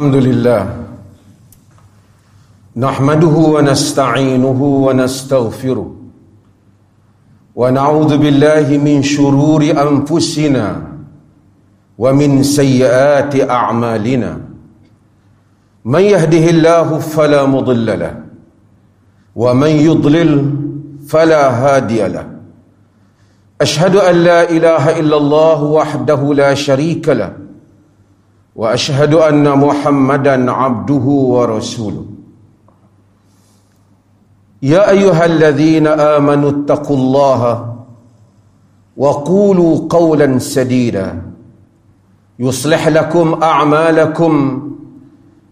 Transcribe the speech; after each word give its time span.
الحمد 0.00 0.14
لله 0.14 0.62
نحمده 2.76 3.36
ونستعينه 3.54 4.60
ونستغفره 4.86 5.96
ونعوذ 7.56 8.16
بالله 8.18 8.78
من 8.78 9.02
شرور 9.02 9.62
أنفسنا 9.64 10.82
ومن 11.98 12.42
سيئات 12.42 13.50
أعمالنا. 13.50 14.40
من 15.84 16.00
يهده 16.00 16.50
الله 16.50 16.98
فلا 16.98 17.46
مضل 17.46 17.98
له 17.98 18.14
ومن 19.36 19.70
يضلل 19.70 20.32
فلا 21.08 21.42
هادي 21.48 22.08
له. 22.08 22.26
أشهد 23.60 23.96
أن 23.96 24.14
لا 24.14 24.50
إله 24.50 25.00
إلا 25.00 25.16
الله 25.16 25.62
وحده 25.64 26.34
لا 26.34 26.54
شريك 26.54 27.08
له 27.08 27.45
وأشهد 28.56 29.14
أن 29.14 29.58
محمدا 29.58 30.52
عبده 30.52 31.06
ورسوله. 31.34 32.04
يا 34.62 34.90
أيها 34.90 35.24
الذين 35.24 35.86
آمنوا 35.86 36.50
اتقوا 36.50 36.96
الله 36.96 37.74
وقولوا 38.96 39.80
قولا 39.90 40.38
سديدا. 40.38 41.22
يصلح 42.38 42.88
لكم 42.88 43.42
أعمالكم 43.42 44.62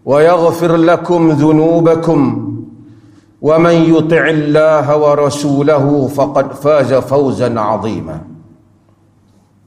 ويغفر 0.05 0.75
لكم 0.75 1.29
ذنوبكم. 1.29 2.41
ومن 3.41 3.71
يطع 3.71 4.29
الله 4.29 4.97
ورسوله 4.97 6.07
فقد 6.07 6.53
فاز 6.53 6.93
فوزا 6.93 7.59
عظيما. 7.59 8.21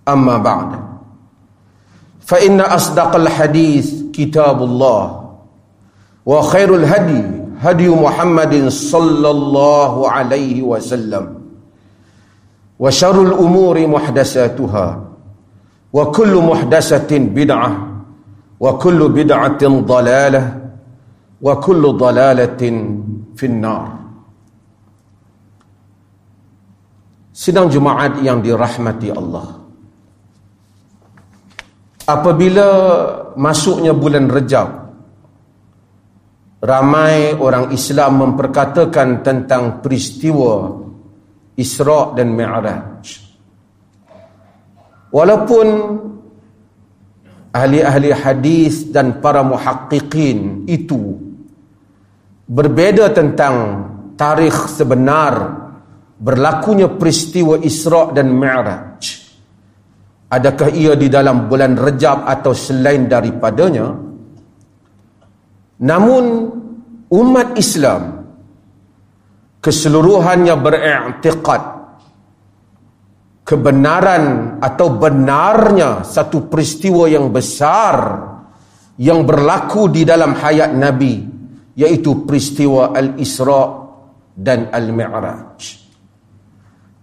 أما 0.08 0.36
بعد. 0.36 0.87
فإن 2.27 2.61
أصدق 2.61 3.15
الحديث 3.15 4.03
كتاب 4.13 4.63
الله 4.63 5.29
وخير 6.25 6.75
الهدي 6.75 7.23
هدي 7.59 7.87
محمد 7.89 8.67
صلى 8.67 9.29
الله 9.29 9.93
عليه 10.11 10.61
وسلم 10.61 11.25
وشر 12.79 13.17
الأمور 13.21 13.87
محدثاتها 13.87 14.87
وكل 15.93 16.33
محدثة 16.35 17.11
بدعة 17.17 17.71
وكل 18.59 18.99
بدعة 19.09 19.63
ضلالة 19.67 20.43
وكل 21.41 21.83
ضلالة 21.97 22.63
في 23.35 23.45
النار 23.45 23.87
Sidang 27.33 27.65
Jumaat 27.65 28.21
yang 28.21 28.45
dirahmati 28.45 29.09
Allah 29.09 29.57
apabila 32.08 32.68
masuknya 33.36 33.92
bulan 33.92 34.32
Rejab 34.32 34.68
ramai 36.64 37.36
orang 37.36 37.68
Islam 37.70 38.24
memperkatakan 38.24 39.20
tentang 39.20 39.84
peristiwa 39.84 40.72
Isra' 41.58 42.16
dan 42.16 42.32
Mi'raj. 42.32 43.04
Walaupun 45.12 45.66
ahli-ahli 47.52 48.10
hadis 48.16 48.88
dan 48.88 49.20
para 49.20 49.44
muhaqqiqin 49.44 50.64
itu 50.64 51.16
berbeza 52.48 53.12
tentang 53.12 53.54
tarikh 54.16 54.68
sebenar 54.70 55.34
berlakunya 56.18 56.88
peristiwa 56.90 57.60
Isra' 57.60 58.16
dan 58.16 58.32
Mi'raj 58.32 59.17
Adakah 60.28 60.68
ia 60.76 60.92
di 60.92 61.08
dalam 61.08 61.48
bulan 61.48 61.72
Rejab 61.80 62.28
atau 62.28 62.52
selain 62.52 63.08
daripadanya? 63.08 63.96
Namun 65.80 66.24
umat 67.08 67.56
Islam 67.56 68.28
keseluruhannya 69.64 70.54
beriktikad 70.60 71.62
kebenaran 73.48 74.24
atau 74.60 74.92
benarnya 74.92 76.04
satu 76.04 76.52
peristiwa 76.52 77.08
yang 77.08 77.32
besar 77.32 77.96
yang 79.00 79.24
berlaku 79.24 79.88
di 79.88 80.04
dalam 80.04 80.36
hayat 80.36 80.76
Nabi 80.76 81.24
yaitu 81.72 82.28
peristiwa 82.28 82.92
Al-Isra' 82.92 83.68
dan 84.36 84.68
Al-Mi'raj. 84.68 85.60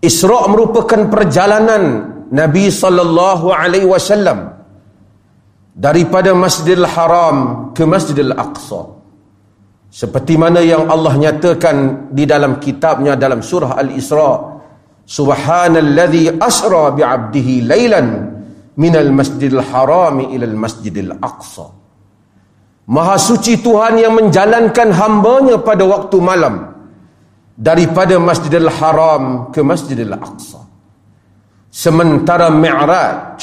Isra' 0.03 0.45
merupakan 0.51 1.09
perjalanan 1.09 2.13
Nabi 2.31 2.73
sallallahu 2.73 3.53
alaihi 3.53 3.85
wasallam 3.85 4.55
daripada 5.75 6.31
Masjidil 6.31 6.87
Haram 6.87 7.69
ke 7.75 7.83
Masjidil 7.83 8.33
Aqsa. 8.33 8.95
Seperti 9.91 10.35
mana 10.35 10.59
yang 10.59 10.91
Allah 10.91 11.13
nyatakan 11.15 12.09
di 12.11 12.27
dalam 12.27 12.59
kitabnya 12.59 13.15
dalam 13.15 13.43
surah 13.43 13.79
Al-Isra, 13.79 14.55
Subhanalladzi 15.05 16.41
asra 16.41 16.89
bi'abdihi 16.97 17.69
lailan 17.69 18.07
minal 18.75 19.13
Masjidil 19.13 19.61
Haram 19.61 20.17
ila 20.19 20.45
Masjidil 20.49 21.13
Aqsa. 21.21 21.69
Maha 22.89 23.15
suci 23.21 23.61
Tuhan 23.61 24.01
yang 24.01 24.17
menjalankan 24.17 24.89
hambanya 24.93 25.61
pada 25.61 25.85
waktu 25.85 26.17
malam 26.21 26.73
daripada 27.55 28.17
Masjidil 28.17 28.67
Haram 28.67 29.53
ke 29.53 29.61
Masjidil 29.61 30.13
Aqsa 30.17 30.64
sementara 31.75 32.47
Mi'raj 32.47 33.35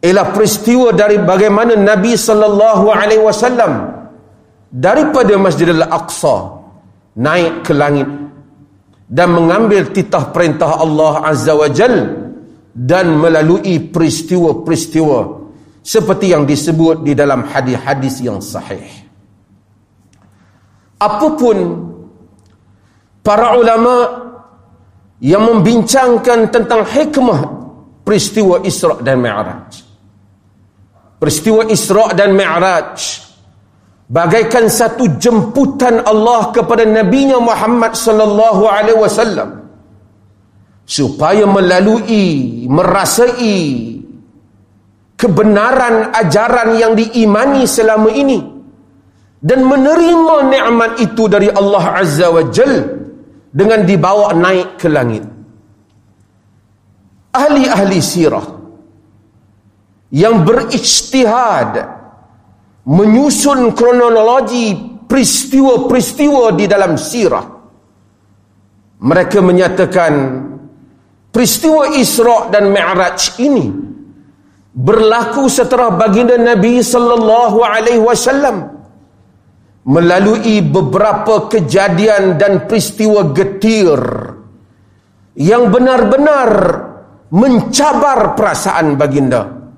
ialah 0.00 0.26
peristiwa 0.32 0.96
dari 0.96 1.20
bagaimana 1.20 1.76
Nabi 1.76 2.16
sallallahu 2.16 2.88
alaihi 2.88 3.20
wasallam 3.20 3.92
daripada 4.72 5.36
Masjidil 5.36 5.84
Aqsa 5.84 6.64
naik 7.20 7.68
ke 7.68 7.76
langit 7.76 8.08
dan 9.04 9.36
mengambil 9.36 9.92
titah 9.92 10.32
perintah 10.32 10.80
Allah 10.80 11.28
Azza 11.28 11.52
wa 11.52 11.68
Jal 11.68 12.08
dan 12.72 13.20
melalui 13.20 13.92
peristiwa-peristiwa 13.92 15.18
seperti 15.84 16.32
yang 16.32 16.48
disebut 16.48 17.04
di 17.04 17.12
dalam 17.12 17.44
hadis-hadis 17.44 18.24
yang 18.24 18.40
sahih. 18.40 18.86
Apapun 20.96 21.90
para 23.20 23.58
ulama 23.58 24.29
yang 25.20 25.44
membincangkan 25.44 26.48
tentang 26.48 26.82
hikmah 26.88 27.40
peristiwa 28.04 28.64
Isra' 28.64 29.04
dan 29.04 29.20
Mi'raj. 29.20 29.70
Peristiwa 31.20 31.68
Isra' 31.68 32.16
dan 32.16 32.32
Mi'raj 32.32 32.96
bagaikan 34.08 34.66
satu 34.66 35.20
jemputan 35.20 36.02
Allah 36.02 36.50
kepada 36.50 36.82
Nabi 36.88 37.30
Muhammad 37.30 37.94
sallallahu 37.94 38.64
alaihi 38.66 38.98
wasallam 38.98 39.70
supaya 40.88 41.46
melalui 41.46 42.66
merasai 42.66 44.00
kebenaran 45.14 46.10
ajaran 46.16 46.74
yang 46.80 46.92
diimani 46.98 47.68
selama 47.68 48.10
ini 48.10 48.40
dan 49.38 49.62
menerima 49.68 50.36
nikmat 50.48 50.92
itu 50.98 51.28
dari 51.30 51.52
Allah 51.52 52.02
Azza 52.02 52.32
wa 52.32 52.42
Jalla 52.50 52.99
dengan 53.50 53.82
dibawa 53.82 54.30
naik 54.34 54.78
ke 54.78 54.88
langit. 54.88 55.26
Ahli-ahli 57.30 57.98
sirah 58.02 58.46
yang 60.10 60.42
berijtihad 60.42 61.78
menyusun 62.86 63.70
kronologi 63.74 64.74
peristiwa-peristiwa 65.06 66.54
di 66.54 66.66
dalam 66.66 66.98
sirah. 66.98 67.46
Mereka 69.00 69.38
menyatakan 69.42 70.12
peristiwa 71.30 71.94
Isra' 71.94 72.50
dan 72.50 72.74
Mi'raj 72.74 73.38
ini 73.38 73.70
berlaku 74.74 75.50
setelah 75.50 75.94
baginda 75.94 76.38
Nabi 76.38 76.78
sallallahu 76.82 77.58
alaihi 77.64 78.02
wasallam 78.02 78.79
melalui 79.86 80.60
beberapa 80.60 81.48
kejadian 81.48 82.36
dan 82.36 82.68
peristiwa 82.68 83.32
getir 83.32 84.00
yang 85.40 85.72
benar-benar 85.72 86.50
mencabar 87.32 88.36
perasaan 88.36 88.98
baginda 89.00 89.72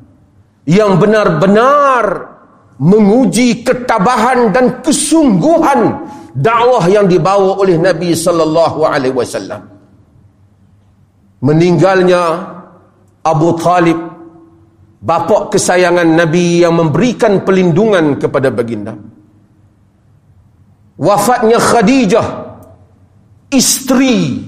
yang 0.67 0.99
benar-benar 0.99 2.35
menguji 2.83 3.63
ketabahan 3.63 4.51
dan 4.51 4.83
kesungguhan 4.83 6.03
dakwah 6.35 6.83
yang 6.91 7.07
dibawa 7.07 7.63
oleh 7.63 7.79
Nabi 7.79 8.17
sallallahu 8.17 8.83
alaihi 8.83 9.15
wasallam. 9.15 9.71
Meninggalnya 11.43 12.23
Abu 13.23 13.55
Talib 13.59 13.99
bapa 15.03 15.51
kesayangan 15.51 16.07
Nabi 16.07 16.63
yang 16.63 16.79
memberikan 16.79 17.43
pelindungan 17.43 18.19
kepada 18.19 18.51
baginda 18.55 18.95
wafatnya 20.99 21.59
Khadijah 21.61 22.27
istri 23.53 24.41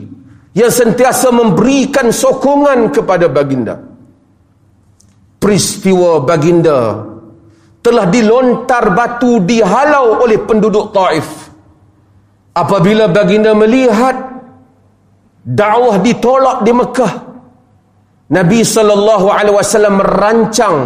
yang 0.55 0.71
sentiasa 0.71 1.35
memberikan 1.35 2.15
sokongan 2.15 2.89
kepada 2.95 3.27
baginda 3.29 3.95
peristiwa 5.45 6.25
baginda 6.25 7.05
telah 7.85 8.09
dilontar 8.09 8.97
batu 8.97 9.45
dihalau 9.45 10.25
oleh 10.25 10.41
penduduk 10.41 10.89
Taif. 10.97 11.53
Apabila 12.57 13.13
baginda 13.13 13.53
melihat 13.53 14.17
dakwah 15.45 16.01
ditolak 16.01 16.65
di 16.65 16.73
Mekah, 16.73 17.13
Nabi 18.33 18.65
sallallahu 18.65 19.29
alaihi 19.29 19.53
wasallam 19.61 20.01
merancang 20.01 20.77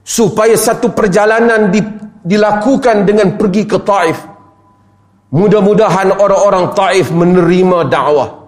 supaya 0.00 0.56
satu 0.56 0.96
perjalanan 0.96 1.68
di, 1.68 1.84
dilakukan 2.24 3.04
dengan 3.04 3.36
pergi 3.36 3.68
ke 3.68 3.76
Taif. 3.84 4.16
Mudah-mudahan 5.34 6.14
orang-orang 6.14 6.78
Taif 6.78 7.10
menerima 7.10 7.90
dakwah. 7.90 8.46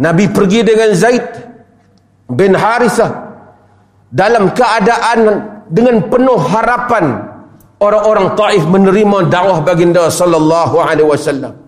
Nabi 0.00 0.24
pergi 0.32 0.64
dengan 0.64 0.96
Zaid 0.96 1.20
bin 2.32 2.56
Harithah 2.56 3.12
dalam 4.08 4.56
keadaan 4.56 5.20
dengan 5.68 6.00
penuh 6.08 6.40
harapan 6.40 7.28
orang-orang 7.76 8.32
Taif 8.32 8.64
menerima 8.64 9.28
dakwah 9.28 9.60
baginda 9.60 10.08
sallallahu 10.08 10.80
alaihi 10.80 11.12
wasallam. 11.12 11.60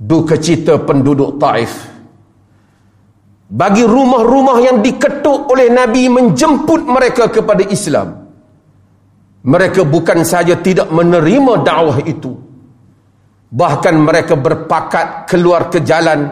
Duka 0.00 0.40
cita 0.40 0.80
penduduk 0.80 1.36
Taif. 1.36 1.92
Bagi 3.52 3.84
rumah-rumah 3.84 4.64
yang 4.64 4.80
diketuk 4.80 5.52
oleh 5.52 5.68
Nabi 5.68 6.08
menjemput 6.08 6.88
mereka 6.88 7.28
kepada 7.28 7.68
Islam. 7.68 8.32
Mereka 9.44 9.84
bukan 9.84 10.24
saja 10.24 10.56
tidak 10.56 10.88
menerima 10.88 11.60
dakwah 11.60 12.00
itu. 12.00 12.53
Bahkan 13.54 13.94
mereka 14.02 14.34
berpakat 14.34 15.30
keluar 15.30 15.70
ke 15.70 15.78
jalan 15.86 16.26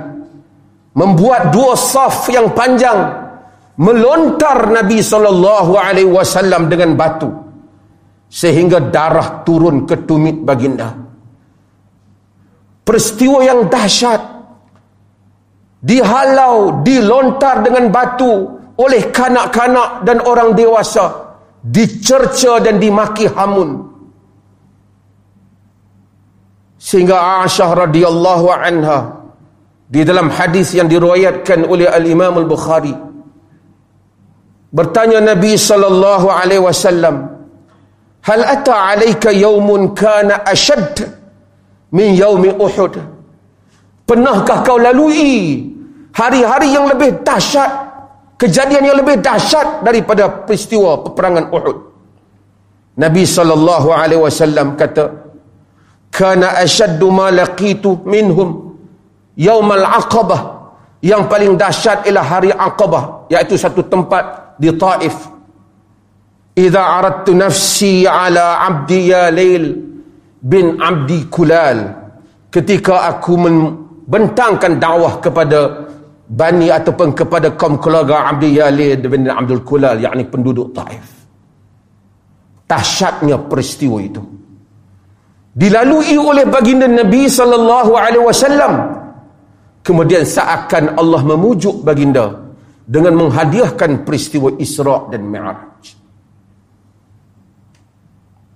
membuat 0.98 1.54
dua 1.54 1.78
saf 1.78 2.26
yang 2.26 2.50
panjang 2.50 2.98
melontar 3.78 4.66
Nabi 4.68 4.98
wasallam 6.02 6.66
dengan 6.66 6.98
batu 6.98 7.30
sehingga 8.26 8.82
darah 8.82 9.46
turun 9.46 9.86
ke 9.86 10.02
tumit 10.02 10.42
baginda. 10.42 10.98
Peristiwa 12.82 13.38
yang 13.46 13.70
dahsyat 13.70 14.22
dihalau, 15.82 16.82
dilontar 16.82 17.62
dengan 17.62 17.92
batu 17.92 18.50
oleh 18.78 19.12
kanak-kanak 19.12 20.02
dan 20.02 20.18
orang 20.24 20.56
dewasa, 20.56 21.36
dicerca 21.60 22.58
dan 22.58 22.80
dimaki 22.80 23.28
hamun. 23.28 23.91
Sehingga 26.82 27.46
Aisyah 27.46 27.86
radhiyallahu 27.86 28.46
anha 28.50 29.22
di 29.86 30.02
dalam 30.02 30.34
hadis 30.34 30.74
yang 30.74 30.90
diriwayatkan 30.90 31.62
oleh 31.70 31.86
Al-Imam 31.86 32.42
Al-Bukhari 32.42 32.90
bertanya 34.74 35.22
Nabi 35.22 35.54
sallallahu 35.54 36.26
alaihi 36.26 36.64
wasallam 36.64 37.38
hal 38.26 38.40
ata 38.42 38.98
alayka 38.98 39.30
yawmun 39.30 39.94
kana 39.94 40.42
ashad 40.42 40.96
min 41.94 42.18
yaumi 42.18 42.50
Uhud? 42.50 42.98
Pernahkah 44.02 44.66
kau 44.66 44.74
lalui 44.74 45.62
hari-hari 46.10 46.74
yang 46.74 46.90
lebih 46.90 47.22
dahsyat 47.22 47.70
kejadian 48.42 48.90
yang 48.90 48.98
lebih 48.98 49.22
dahsyat 49.22 49.86
daripada 49.86 50.26
peristiwa 50.50 50.98
peperangan 51.06 51.46
Uhud? 51.46 51.78
Nabi 52.98 53.22
sallallahu 53.22 53.88
alaihi 53.94 54.18
wasallam 54.26 54.74
kata 54.74 55.22
kana 56.12 56.60
ashaddu 56.60 57.08
ma 57.08 57.32
laqitu 57.32 58.04
minhum. 58.04 58.76
Yaumal 59.40 59.88
aqabah. 59.88 60.60
Yang 61.02 61.22
paling 61.26 61.52
dahsyat 61.58 62.06
ialah 62.06 62.22
hari 62.22 62.50
aqabah 62.52 63.26
iaitu 63.32 63.56
satu 63.58 63.82
tempat 63.88 64.54
di 64.60 64.70
Taif. 64.76 65.16
Idza 66.52 66.82
aradtu 67.00 67.32
nafsi 67.32 68.04
ala 68.04 68.62
abdi 68.62 69.08
ya 69.08 69.32
lail 69.32 69.72
bin 70.38 70.78
abdi 70.78 71.26
kulal. 71.32 71.80
Ketika 72.52 73.08
aku 73.08 73.32
membentangkan 73.40 74.76
dakwah 74.76 75.16
kepada 75.18 75.88
bani 76.28 76.68
ataupun 76.68 77.16
kepada 77.16 77.56
kaum 77.56 77.80
keluarga 77.80 78.28
abdi 78.28 78.60
ya 78.60 78.68
lail 78.68 79.00
bin 79.00 79.26
abdul 79.26 79.64
kulal 79.64 79.96
yakni 79.96 80.28
penduduk 80.28 80.76
Taif. 80.76 81.08
Dahsyatnya 82.68 83.36
peristiwa 83.48 83.98
itu 83.98 84.41
dilalui 85.52 86.16
oleh 86.16 86.48
baginda 86.48 86.88
Nabi 86.88 87.28
sallallahu 87.28 87.92
alaihi 87.96 88.24
wasallam. 88.24 88.74
Kemudian 89.82 90.22
seakan 90.22 90.94
Allah 90.94 91.22
memujuk 91.26 91.82
baginda 91.82 92.38
dengan 92.86 93.18
menghadiahkan 93.18 94.06
peristiwa 94.06 94.54
Isra 94.56 95.10
dan 95.10 95.26
Mi'raj. 95.26 95.84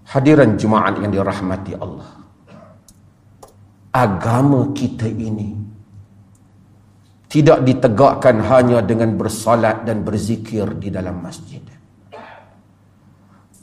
Hadiran 0.07 0.55
jemaat 0.55 1.03
yang 1.03 1.11
dirahmati 1.11 1.73
Allah. 1.77 2.11
Agama 3.91 4.71
kita 4.71 5.11
ini 5.11 5.51
tidak 7.27 7.67
ditegakkan 7.67 8.39
hanya 8.39 8.79
dengan 8.87 9.19
bersalat 9.19 9.83
dan 9.83 10.07
berzikir 10.07 10.79
di 10.79 10.95
dalam 10.95 11.19
masjid. 11.21 11.61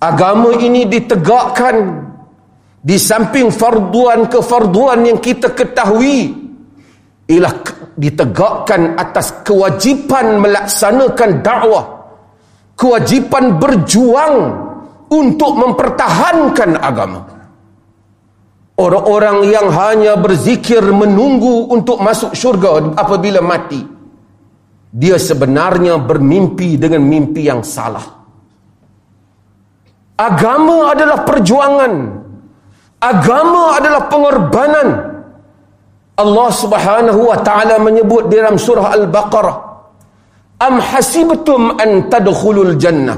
Agama 0.03 0.51
ini 0.59 0.83
ditegakkan 0.83 1.75
di 2.83 2.99
samping 2.99 3.47
farduan 3.47 4.27
kefarduan 4.27 5.07
yang 5.07 5.23
kita 5.23 5.55
ketahui 5.55 6.35
ialah 7.31 7.55
ditegakkan 7.95 8.99
atas 8.99 9.39
kewajipan 9.47 10.43
melaksanakan 10.43 11.29
dakwah 11.39 11.85
kewajipan 12.75 13.55
berjuang 13.61 14.35
untuk 15.07 15.51
mempertahankan 15.55 16.75
agama. 16.75 17.21
Orang-orang 18.73 19.53
yang 19.53 19.69
hanya 19.69 20.17
berzikir 20.17 20.81
menunggu 20.81 21.69
untuk 21.69 22.01
masuk 22.01 22.33
syurga 22.33 22.97
apabila 22.97 23.37
mati 23.39 23.85
dia 24.89 25.17
sebenarnya 25.17 26.01
bermimpi 26.01 26.77
dengan 26.81 27.05
mimpi 27.05 27.45
yang 27.45 27.61
salah. 27.61 28.01
Agama 30.17 30.93
adalah 30.93 31.21
perjuangan 31.21 31.93
agama 33.02 33.78
adalah 33.78 34.02
pengorbanan 34.10 34.88
Allah 36.18 36.48
Subhanahu 36.50 37.30
wa 37.30 37.38
taala 37.46 37.78
menyebut 37.78 38.26
di 38.26 38.42
dalam 38.42 38.58
surah 38.58 38.90
Al-Baqarah 38.98 39.56
am 40.66 40.82
hasibtum 40.82 41.78
an 41.78 42.10
tadkhulul 42.10 42.74
jannah 42.74 43.14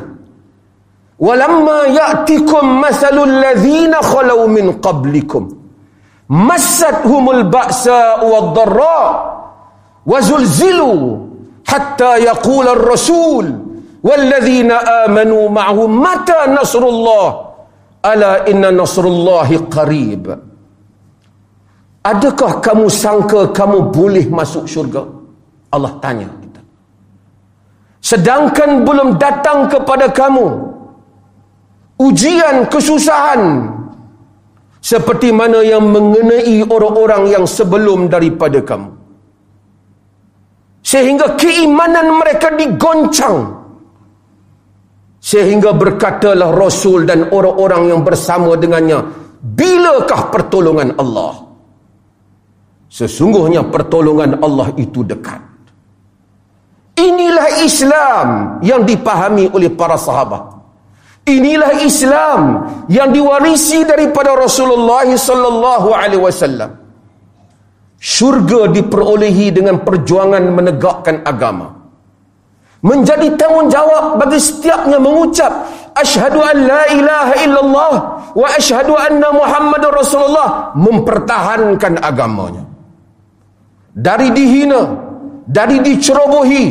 walamma 1.17 1.89
ya'tikum 1.89 2.85
mathalul 2.85 3.29
ladzina 3.41 4.05
khalu 4.05 4.45
min 4.53 4.67
qablikum 4.85 5.49
massathumul 6.29 7.49
ba'sa 7.49 8.21
wad-dharra 8.21 9.01
wazulzilu 10.05 11.25
hatta 11.65 12.21
yaqula 12.21 12.77
ar-rasul 12.77 13.71
والذين 14.01 14.73
آمنوا 14.73 15.49
معه 15.53 15.77
متى 15.87 16.41
نصر 16.57 16.81
الله 16.89 17.44
ala 18.12 18.32
inna 18.52 18.70
nasrullahi 18.70 19.58
qarib. 19.76 20.26
Adakah 22.06 22.62
kamu 22.62 22.86
sangka 23.04 23.50
kamu 23.50 23.90
boleh 23.90 24.26
masuk 24.30 24.70
syurga? 24.70 25.02
Allah 25.74 25.98
tanya 25.98 26.30
kita. 26.30 26.62
Sedangkan 27.98 28.86
belum 28.86 29.18
datang 29.18 29.66
kepada 29.74 30.14
kamu 30.14 30.46
ujian 31.98 32.70
kesusahan 32.70 33.74
seperti 34.86 35.34
mana 35.34 35.66
yang 35.66 35.90
mengenai 35.90 36.62
orang-orang 36.70 37.34
yang 37.34 37.46
sebelum 37.50 38.06
daripada 38.06 38.62
kamu. 38.62 38.94
Sehingga 40.86 41.34
keimanan 41.42 42.22
mereka 42.22 42.54
digoncang 42.54 43.65
Sehingga 45.26 45.74
berkatalah 45.74 46.54
Rasul 46.54 47.10
dan 47.10 47.34
orang-orang 47.34 47.90
yang 47.90 48.02
bersama 48.06 48.54
dengannya, 48.54 49.10
bilakah 49.42 50.30
pertolongan 50.30 50.94
Allah? 51.02 51.50
Sesungguhnya 52.94 53.66
pertolongan 53.74 54.38
Allah 54.46 54.70
itu 54.78 55.02
dekat. 55.02 55.42
Inilah 57.02 57.66
Islam 57.66 58.28
yang 58.62 58.86
dipahami 58.86 59.50
oleh 59.50 59.74
para 59.74 59.98
sahabat. 59.98 60.62
Inilah 61.26 61.82
Islam 61.82 62.42
yang 62.86 63.10
diwarisi 63.10 63.82
daripada 63.82 64.38
Rasulullah 64.38 65.10
sallallahu 65.10 65.90
alaihi 65.90 66.22
wasallam. 66.22 66.72
Syurga 67.98 68.70
diperolehi 68.70 69.50
dengan 69.50 69.82
perjuangan 69.82 70.54
menegakkan 70.54 71.26
agama 71.26 71.75
menjadi 72.86 73.34
tanggungjawab 73.34 74.22
bagi 74.22 74.38
setiapnya 74.38 75.02
mengucap 75.02 75.50
asyhadu 75.98 76.38
an 76.46 76.58
la 76.70 76.84
ilaha 76.94 77.34
illallah 77.42 77.94
wa 78.38 78.48
asyhadu 78.54 78.94
anna 78.94 79.34
muhammadar 79.34 79.90
rasulullah 79.90 80.70
mempertahankan 80.78 81.98
agamanya. 82.06 82.62
Dari 83.96 84.30
dihina 84.30 84.82
dari 85.50 85.82
dicerobohi 85.82 86.66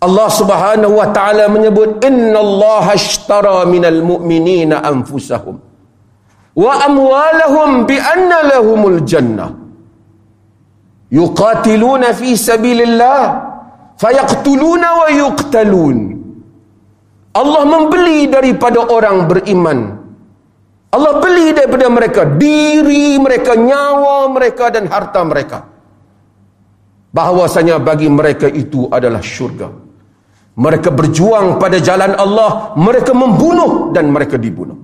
Allah 0.00 0.28
Subhanahu 0.32 0.96
wa 0.96 1.08
taala 1.12 1.44
menyebut 1.52 2.00
innallaha 2.00 2.96
ashtara 2.96 3.68
minal 3.68 4.00
mu'minina 4.00 4.80
anfusahum 4.80 5.60
wa 6.56 6.72
amwalahum 6.88 7.84
bi 7.84 8.00
anna 8.00 8.48
lahumul 8.48 9.04
jannah 9.04 9.59
yuqatiluna 11.10 12.14
fi 12.14 12.38
sabilillah. 12.38 13.22
Fayaqtuluna 14.00 14.88
wa 14.96 15.08
yuqtalun. 15.12 15.98
Allah 17.36 17.62
membeli 17.68 18.26
daripada 18.26 18.80
orang 18.88 19.28
beriman. 19.28 19.78
Allah 20.90 21.22
beli 21.22 21.54
daripada 21.54 21.86
mereka. 21.86 22.22
Diri 22.26 23.20
mereka 23.20 23.54
nyawa 23.54 24.26
mereka 24.32 24.72
dan 24.72 24.90
harta 24.90 25.20
mereka. 25.22 25.58
Bahawasanya 27.14 27.78
bagi 27.78 28.08
mereka 28.10 28.50
itu 28.50 28.88
adalah 28.90 29.22
syurga. 29.22 29.70
Mereka 30.58 30.90
berjuang 30.90 31.62
pada 31.62 31.78
jalan 31.78 32.18
Allah 32.18 32.74
mereka 32.74 33.14
membunuh 33.14 33.94
dan 33.94 34.10
mereka 34.10 34.34
dibunuh. 34.34 34.78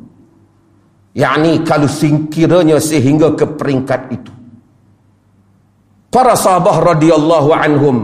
Yakni 1.17 1.65
kalau 1.65 1.89
singkiranya 1.89 2.79
sehingga 2.79 3.33
ke 3.33 3.49
peringkat 3.57 4.01
itu 4.13 4.36
para 6.17 6.33
sahabat 6.33 6.97
radhiyallahu 6.97 7.53
anhum 7.53 7.97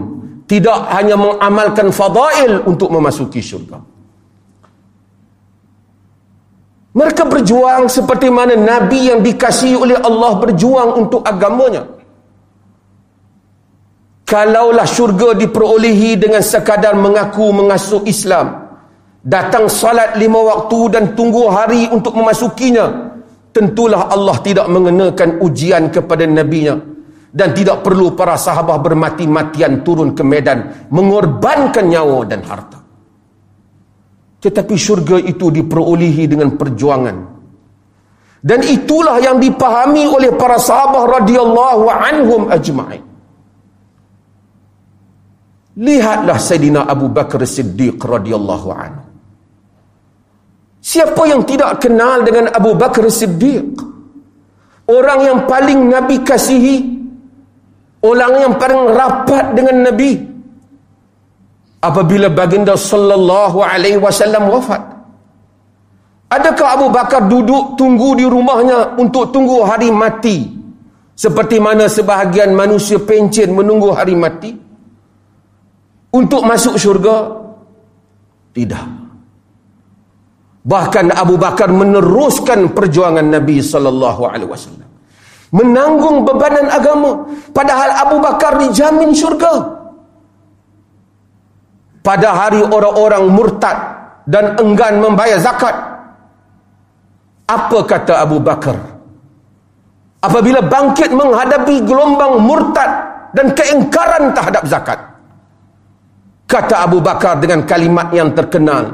tidak 0.45 0.85
hanya 0.93 1.17
mengamalkan 1.17 1.89
fadail 1.89 2.61
untuk 2.69 2.93
memasuki 2.93 3.41
syurga. 3.41 3.81
Mereka 6.93 7.25
berjuang 7.25 7.89
seperti 7.89 8.29
mana 8.29 8.53
nabi 8.53 9.09
yang 9.09 9.25
dikasihi 9.25 9.73
oleh 9.81 9.97
Allah 9.97 10.37
berjuang 10.37 11.01
untuk 11.01 11.25
agamanya. 11.25 11.89
Kalaulah 14.29 14.85
syurga 14.85 15.33
diperolehi 15.33 16.21
dengan 16.21 16.45
sekadar 16.45 16.93
mengaku 16.93 17.49
mengasuh 17.49 18.05
Islam 18.05 18.77
datang 19.25 19.73
salat 19.73 20.21
lima 20.21 20.37
waktu 20.53 20.81
dan 20.93 21.17
tunggu 21.17 21.49
hari 21.49 21.89
untuk 21.89 22.13
memasukinya 22.13 23.17
tentulah 23.57 24.13
Allah 24.13 24.37
tidak 24.45 24.69
mengenakan 24.69 25.41
ujian 25.41 25.89
kepada 25.89 26.29
nabinya 26.29 26.92
dan 27.33 27.57
tidak 27.57 27.81
perlu 27.81 28.13
para 28.13 28.37
sahabat 28.37 28.79
bermati-matian 28.85 29.81
turun 29.81 30.13
ke 30.13 30.21
medan 30.21 30.89
mengorbankan 30.93 31.89
nyawa 31.89 32.29
dan 32.29 32.45
harta 32.45 32.79
tetapi 34.43 34.75
syurga 34.77 35.17
itu 35.17 35.49
diperolehi 35.49 36.29
dengan 36.29 36.55
perjuangan 36.55 37.17
dan 38.43 38.61
itulah 38.63 39.17
yang 39.23 39.41
dipahami 39.41 40.05
oleh 40.05 40.35
para 40.37 40.61
sahabat 40.61 41.25
radhiyallahu 41.25 41.85
anhum 41.89 42.53
ajma'in 42.53 43.13
Lihatlah 45.73 46.37
Sayyidina 46.37 46.85
Abu 46.85 47.09
Bakar 47.09 47.41
Siddiq 47.49 47.97
radhiyallahu 47.97 48.69
anhu. 48.77 49.05
Siapa 50.83 51.23
yang 51.25 51.49
tidak 51.49 51.81
kenal 51.81 52.21
dengan 52.21 52.53
Abu 52.53 52.77
Bakar 52.77 53.09
Siddiq? 53.09 53.81
Orang 54.93 55.21
yang 55.25 55.39
paling 55.49 55.89
Nabi 55.89 56.21
kasihi, 56.21 56.92
orang 58.03 58.33
yang 58.43 58.55
paling 58.59 58.83
rapat 58.93 59.45
dengan 59.57 59.77
Nabi. 59.91 60.13
Apabila 61.83 62.31
baginda 62.31 62.79
sallallahu 62.79 63.59
alaihi 63.59 63.99
wasallam 63.99 64.47
wafat, 64.47 64.83
adakah 66.31 66.79
Abu 66.79 66.87
Bakar 66.95 67.27
duduk 67.27 67.75
tunggu 67.75 68.15
di 68.15 68.23
rumahnya 68.23 68.95
untuk 68.95 69.35
tunggu 69.35 69.67
hari 69.67 69.91
mati? 69.91 70.47
Seperti 71.19 71.59
mana 71.59 71.91
sebahagian 71.91 72.55
manusia 72.55 73.03
pencen 73.03 73.51
menunggu 73.51 73.91
hari 73.91 74.15
mati? 74.15 74.63
untuk 76.13 76.45
masuk 76.45 76.77
syurga 76.77 77.41
tidak 78.53 78.85
bahkan 80.63 81.09
Abu 81.11 81.41
Bakar 81.41 81.73
meneruskan 81.73 82.71
perjuangan 82.77 83.25
Nabi 83.25 83.65
sallallahu 83.65 84.23
alaihi 84.29 84.51
wasallam 84.53 84.92
menanggung 85.53 86.25
bebanan 86.25 86.67
agama. 86.73 87.29
Padahal 87.53 87.91
Abu 88.09 88.17
Bakar 88.19 88.59
dijamin 88.59 89.13
syurga. 89.13 89.81
Pada 92.03 92.35
hari 92.35 92.59
orang-orang 92.67 93.31
murtad 93.31 93.79
dan 94.27 94.59
enggan 94.59 94.99
membayar 94.99 95.39
zakat. 95.39 95.77
Apa 97.47 97.79
kata 97.87 98.27
Abu 98.27 98.43
Bakar? 98.43 98.75
Apabila 100.23 100.59
bangkit 100.65 101.15
menghadapi 101.15 101.85
gelombang 101.87 102.43
murtad 102.43 102.91
dan 103.37 103.55
keingkaran 103.55 104.35
terhadap 104.35 104.65
zakat. 104.67 104.99
Kata 106.47 106.85
Abu 106.85 106.99
Bakar 106.99 107.39
dengan 107.39 107.65
kalimat 107.65 108.11
yang 108.13 108.35
terkenal. 108.35 108.93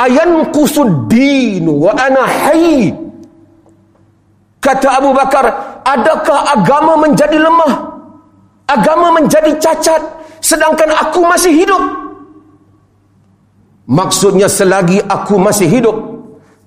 Ayan 0.00 0.48
kusuddinu 0.48 1.88
wa 1.88 1.92
ana 1.92 2.24
hayy. 2.24 2.94
Kata 4.60 4.96
Abu 4.96 5.12
Bakar 5.12 5.69
adakah 5.84 6.56
agama 6.56 7.00
menjadi 7.00 7.38
lemah? 7.38 7.72
Agama 8.70 9.18
menjadi 9.18 9.50
cacat 9.58 10.02
sedangkan 10.40 10.90
aku 10.94 11.26
masih 11.26 11.52
hidup. 11.52 11.82
Maksudnya 13.90 14.46
selagi 14.46 15.02
aku 15.02 15.34
masih 15.36 15.66
hidup 15.66 15.96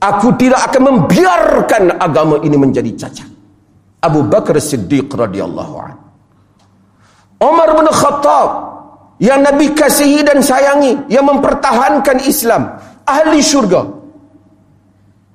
aku 0.04 0.36
tidak 0.36 0.60
akan 0.68 0.82
membiarkan 0.84 1.84
agama 1.96 2.36
ini 2.44 2.60
menjadi 2.60 2.92
cacat. 3.00 3.30
Abu 4.04 4.28
Bakar 4.28 4.60
Siddiq 4.60 5.08
radhiyallahu 5.08 5.76
anhu 5.80 6.04
Umar 7.40 7.72
bin 7.76 7.88
Khattab 7.88 8.50
yang 9.20 9.44
Nabi 9.44 9.72
kasihi 9.72 10.24
dan 10.28 10.44
sayangi 10.44 11.08
yang 11.08 11.24
mempertahankan 11.28 12.24
Islam 12.28 12.76
ahli 13.08 13.40
syurga 13.40 13.84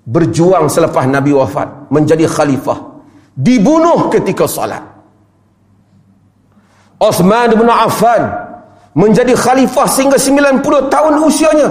berjuang 0.08 0.68
selepas 0.72 1.04
Nabi 1.04 1.36
wafat 1.36 1.88
menjadi 1.92 2.24
khalifah 2.28 2.76
dibunuh 3.38 4.10
ketika 4.10 4.50
salat 4.50 4.82
Osman 6.98 7.54
bin 7.54 7.70
Affan 7.70 8.26
menjadi 8.98 9.38
khalifah 9.38 9.86
sehingga 9.86 10.18
90 10.18 10.90
tahun 10.90 11.14
usianya 11.22 11.70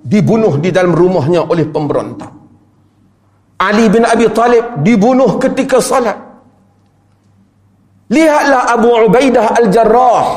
dibunuh 0.00 0.56
di 0.56 0.72
dalam 0.72 0.96
rumahnya 0.96 1.44
oleh 1.44 1.68
pemberontak. 1.68 2.32
Ali 3.60 3.92
bin 3.92 4.08
Abi 4.08 4.32
Talib 4.32 4.80
dibunuh 4.80 5.36
ketika 5.36 5.84
salat 5.84 6.16
lihatlah 8.08 8.72
Abu 8.72 8.88
Ubaidah 8.88 9.46
Al-Jarrah 9.60 10.28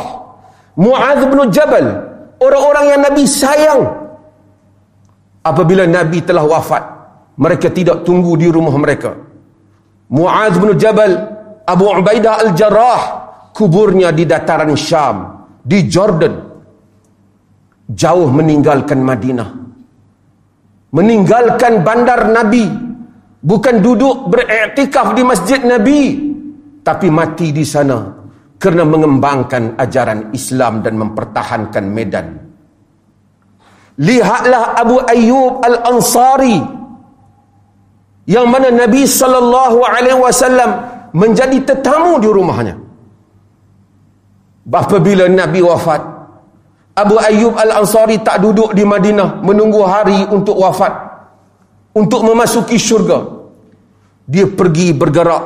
Mu'adh 0.77 1.21
bin 1.31 1.39
Jabal 1.49 1.87
orang-orang 2.43 2.85
yang 2.91 3.01
Nabi 3.07 3.23
sayang. 3.23 3.81
Apabila 5.47 5.87
Nabi 5.87 6.19
telah 6.27 6.43
wafat 6.43 6.83
mereka 7.39 7.71
tidak 7.71 8.03
tunggu 8.03 8.35
di 8.35 8.51
rumah 8.51 8.75
mereka 8.75 9.26
Mu'adh 10.07 10.55
bin 10.63 10.71
Jabal 10.79 11.13
Abu 11.67 11.85
Ubaidah 11.91 12.47
Al-Jarrah 12.47 13.01
kuburnya 13.51 14.15
di 14.15 14.23
dataran 14.23 14.71
Syam 14.79 15.47
di 15.59 15.83
Jordan. 15.83 16.47
Jauh 17.87 18.29
meninggalkan 18.31 18.99
Madinah. 19.03 19.49
Meninggalkan 20.95 21.83
bandar 21.83 22.31
Nabi. 22.31 22.87
Bukan 23.37 23.79
duduk 23.79 24.27
beriktikaf 24.31 25.15
di 25.15 25.23
masjid 25.23 25.61
Nabi 25.63 26.27
tapi 26.83 27.07
mati 27.11 27.51
di 27.51 27.63
sana 27.63 27.99
kerana 28.55 28.83
mengembangkan 28.87 29.75
ajaran 29.77 30.31
Islam 30.31 30.81
dan 30.83 30.95
mempertahankan 30.99 31.85
medan. 31.87 32.27
Lihatlah 33.97 34.77
Abu 34.77 34.99
Ayyub 35.03 35.63
Al-Ansari 35.63 36.76
yang 38.27 38.51
mana 38.51 38.69
Nabi 38.69 39.07
sallallahu 39.07 39.79
alaihi 39.87 40.19
wasallam 40.19 40.69
menjadi 41.15 41.63
tetamu 41.63 42.19
di 42.19 42.27
rumahnya. 42.27 42.75
Apabila 44.67 45.31
Nabi 45.31 45.63
wafat, 45.63 46.01
Abu 46.91 47.15
Ayyub 47.15 47.55
Al-Ansari 47.55 48.19
tak 48.19 48.43
duduk 48.43 48.75
di 48.75 48.83
Madinah 48.83 49.39
menunggu 49.39 49.79
hari 49.87 50.27
untuk 50.27 50.59
wafat 50.59 50.91
untuk 51.95 52.21
memasuki 52.27 52.75
syurga. 52.75 53.23
Dia 54.27 54.43
pergi 54.43 54.91
bergerak 54.91 55.43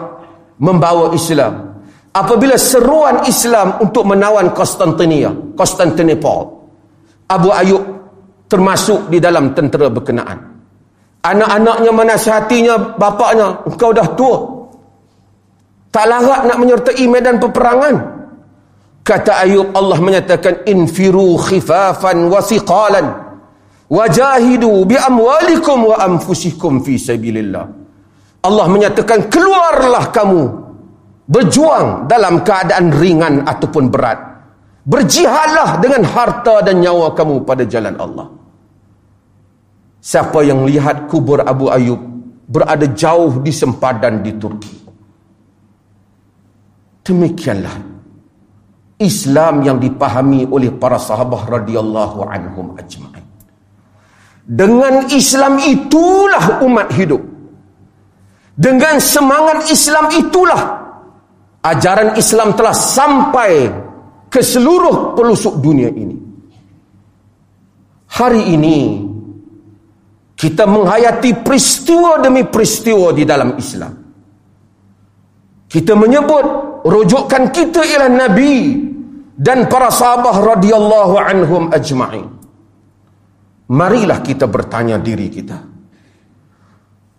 membawa 0.58 1.14
Islam 1.14 1.72
apabila 2.12 2.60
seruan 2.60 3.24
Islam 3.30 3.80
untuk 3.80 4.04
menawan 4.04 4.52
Konstantinia, 4.52 5.32
Konstantinopel, 5.56 6.40
Abu 7.32 7.50
Ayub 7.54 7.84
termasuk 8.52 9.08
di 9.08 9.22
dalam 9.24 9.56
tentera 9.56 9.88
berkenaan. 9.88 10.50
Anak-anaknya 11.22 11.92
menasihatinya, 11.94 12.98
bapaknya, 12.98 13.62
engkau 13.70 13.94
dah 13.94 14.08
tua. 14.18 14.38
Tak 15.94 16.06
larat 16.10 16.42
nak 16.50 16.58
menyertai 16.58 17.06
medan 17.06 17.38
peperangan. 17.38 17.96
Kata 19.06 19.46
Ayub, 19.46 19.70
Allah 19.78 20.00
menyatakan, 20.01 20.66
Infiru 20.66 21.38
khifafan 21.38 22.25
wa 22.25 22.42
siqalan. 22.42 23.06
Wajahidu 23.92 24.88
bi 24.88 24.98
amwalikum 24.98 25.94
wa 25.94 26.01
anfusikum 26.01 26.82
fi 26.82 26.98
sabilillah. 26.98 27.66
Allah 28.42 28.66
menyatakan, 28.66 29.30
keluarlah 29.30 30.10
kamu 30.10 30.42
berjuang 31.30 32.10
dalam 32.10 32.42
keadaan 32.42 32.90
ringan 32.98 33.46
ataupun 33.46 33.94
berat 33.94 34.32
Berjihadlah 34.82 35.78
dengan 35.78 36.01
harta 36.01 36.66
dan 36.66 36.82
nyawa 36.82 37.13
kamu 37.13 37.46
pada 37.46 37.62
jalan 37.70 37.94
Allah. 38.01 38.40
Siapa 40.01 40.41
yang 40.41 40.65
lihat 40.65 41.05
kubur 41.05 41.46
Abu 41.46 41.70
Ayub 41.70 42.01
berada 42.50 42.89
jauh 42.89 43.38
di 43.38 43.53
sempadan 43.53 44.25
di 44.25 44.34
Turki. 44.34 44.75
Demikianlah 47.05 47.77
Islam 48.98 49.62
yang 49.62 49.77
dipahami 49.77 50.50
oleh 50.50 50.74
para 50.74 50.98
sahabat 50.98 51.46
radhiyallahu 51.46 52.25
anhum 52.25 52.74
ajma'in. 52.77 53.25
Dengan 54.41 55.05
Islam 55.13 55.62
itulah 55.62 56.65
umat 56.65 56.89
hidup. 56.98 57.22
Dengan 58.58 58.98
semangat 58.98 59.70
Islam 59.70 60.10
itulah 60.17 60.62
ajaran 61.62 62.17
Islam 62.17 62.58
telah 62.58 62.74
sampai 62.74 63.70
ke 64.29 64.41
seluruh 64.41 65.13
pelosok 65.13 65.62
dunia 65.62 65.89
ini. 65.93 66.17
Hari 68.12 68.43
ini 68.53 68.77
kita 70.41 70.65
menghayati 70.65 71.45
peristiwa 71.45 72.17
demi 72.17 72.41
peristiwa 72.50 73.13
di 73.13 73.21
dalam 73.21 73.53
Islam. 73.62 73.93
Kita 75.69 75.93
menyebut 75.93 76.45
rujukan 76.81 77.53
kita 77.53 77.86
ialah 77.86 78.10
Nabi 78.10 78.81
dan 79.38 79.69
para 79.69 79.93
sahabat 79.93 80.41
radhiyallahu 80.41 81.15
anhum 81.21 81.69
ajma'in. 81.69 82.25
Marilah 83.69 84.19
kita 84.25 84.50
bertanya 84.50 84.98
diri 84.98 85.29
kita. 85.29 85.62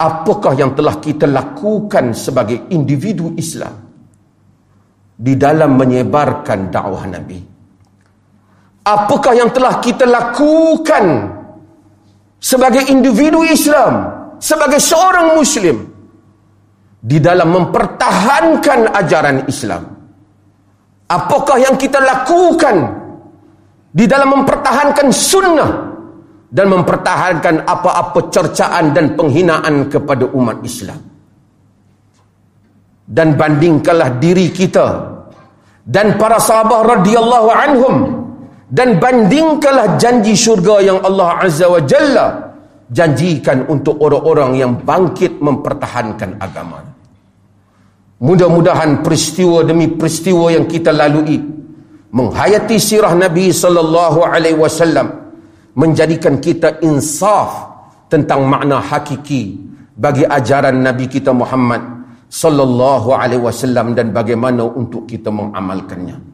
Apakah 0.02 0.58
yang 0.58 0.74
telah 0.74 0.98
kita 0.98 1.30
lakukan 1.30 2.10
sebagai 2.10 2.74
individu 2.74 3.38
Islam? 3.38 3.92
di 5.22 5.38
dalam 5.38 5.78
menyebarkan 5.78 6.72
dakwah 6.72 7.06
Nabi. 7.06 7.38
Apakah 8.82 9.32
yang 9.38 9.54
telah 9.54 9.78
kita 9.78 10.02
lakukan 10.02 11.04
sebagai 12.42 12.90
individu 12.90 13.46
Islam, 13.46 14.11
sebagai 14.42 14.82
seorang 14.82 15.38
Muslim 15.38 15.87
di 16.99 17.22
dalam 17.22 17.54
mempertahankan 17.54 18.90
ajaran 18.99 19.46
Islam? 19.46 19.87
Apakah 21.06 21.62
yang 21.62 21.78
kita 21.78 22.02
lakukan 22.02 22.76
di 23.94 24.04
dalam 24.11 24.42
mempertahankan 24.42 25.06
sunnah 25.14 25.70
dan 26.50 26.66
mempertahankan 26.66 27.62
apa-apa 27.62 28.32
cercaan 28.32 28.90
dan 28.90 29.14
penghinaan 29.14 29.87
kepada 29.87 30.26
umat 30.34 30.58
Islam? 30.66 30.99
Dan 33.06 33.37
bandingkanlah 33.37 34.16
diri 34.16 34.49
kita 34.50 34.88
dan 35.84 36.16
para 36.16 36.40
sahabat 36.40 37.02
radhiyallahu 37.02 37.49
anhum 37.50 37.94
dan 38.72 38.96
bandingkanlah 38.96 40.00
janji 40.00 40.32
syurga 40.32 40.80
yang 40.80 40.98
Allah 41.04 41.44
Azza 41.44 41.68
wa 41.68 41.84
Jalla 41.84 42.56
janjikan 42.88 43.68
untuk 43.68 44.00
orang-orang 44.00 44.56
yang 44.56 44.72
bangkit 44.80 45.44
mempertahankan 45.44 46.40
agama. 46.40 46.80
Mudah-mudahan 48.24 49.04
peristiwa 49.04 49.60
demi 49.60 49.92
peristiwa 49.92 50.48
yang 50.48 50.64
kita 50.64 50.88
lalui 50.88 51.36
menghayati 52.16 52.80
sirah 52.80 53.12
Nabi 53.12 53.52
sallallahu 53.52 54.24
alaihi 54.24 54.56
wasallam 54.56 55.20
menjadikan 55.76 56.40
kita 56.40 56.80
insaf 56.80 57.68
tentang 58.08 58.48
makna 58.48 58.80
hakiki 58.80 59.60
bagi 59.96 60.24
ajaran 60.24 60.80
Nabi 60.80 61.12
kita 61.12 61.32
Muhammad 61.32 61.80
sallallahu 62.32 63.12
alaihi 63.12 63.42
wasallam 63.44 63.92
dan 63.92 64.16
bagaimana 64.16 64.64
untuk 64.64 65.04
kita 65.04 65.28
mengamalkannya. 65.28 66.31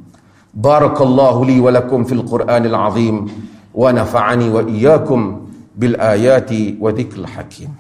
بارك 0.55 1.01
الله 1.01 1.45
لي 1.45 1.61
ولكم 1.61 2.05
في 2.05 2.13
القرآن 2.13 2.67
العظيم 2.67 3.27
ونفعني 3.75 4.49
وإياكم 4.49 5.47
بالآيات 5.77 6.51
وذكر 6.81 7.17
الحكيم. 7.19 7.75